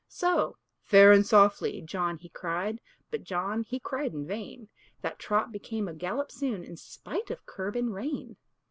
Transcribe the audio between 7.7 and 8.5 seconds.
and rein.